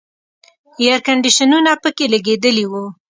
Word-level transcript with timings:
اییر 0.79 0.99
کنډیشنونه 1.07 1.71
پکې 1.81 2.05
لګېدلي 2.13 2.65
وو. 2.71 2.83